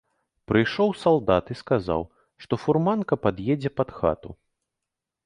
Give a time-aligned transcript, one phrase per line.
[0.51, 2.01] Прыйшоў салдат і сказаў,
[2.45, 4.29] што фурманка пад'едзе пад хату.